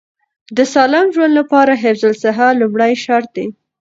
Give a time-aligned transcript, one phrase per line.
[0.57, 3.45] د سالم ژوند لپاره حفظ الصحه لومړی شرط دی.